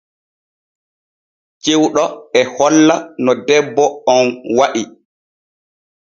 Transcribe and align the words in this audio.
Cewɗo 1.63 2.03
e 2.39 2.41
holla 2.53 2.95
no 3.23 3.31
debbo 3.47 3.85
on 4.15 4.27
wa’i. 4.57 4.83